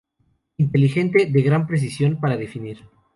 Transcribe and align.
Inteligente, 0.57 1.27
de 1.27 1.41
gran 1.43 1.67
precisión 1.67 2.19
para 2.19 2.35
definir. 2.35 2.79